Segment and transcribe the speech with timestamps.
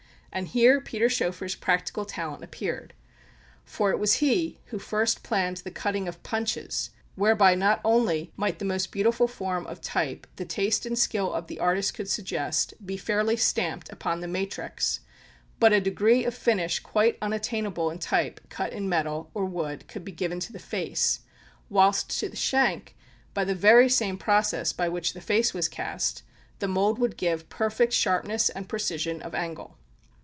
[0.33, 2.93] And here Peter Schoeffer's practical talent appeared;
[3.65, 8.57] for "it was he who first planned the cutting of punches, whereby not only might
[8.57, 12.73] the most beautiful form of type the taste and skill of the artist could suggest,
[12.85, 15.01] be fairly stamped upon the matrix,
[15.59, 20.05] but a degree of finish quite unattainable in type cut in metal or wood could
[20.05, 21.19] be given to the face;
[21.69, 22.95] whilst to the shank,
[23.33, 26.23] by the very same process by which the face was cast,
[26.59, 29.77] the mould would give perfect sharpness and precision of angle."